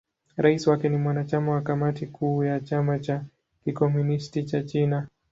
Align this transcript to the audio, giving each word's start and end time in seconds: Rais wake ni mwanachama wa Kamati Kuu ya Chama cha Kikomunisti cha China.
Rais 0.37 0.67
wake 0.67 0.89
ni 0.89 0.97
mwanachama 0.97 1.51
wa 1.51 1.61
Kamati 1.61 2.07
Kuu 2.07 2.43
ya 2.43 2.59
Chama 2.59 2.99
cha 2.99 3.23
Kikomunisti 3.63 4.43
cha 4.43 4.63
China. 4.63 5.07